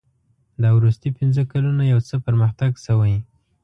دا 0.61 0.69
وروستي 0.77 1.09
پنځه 1.19 1.41
کلونه 1.51 1.83
یو 1.91 1.99
څه 2.07 2.15
پرمختګ 2.25 2.71
شوی. 2.85 3.15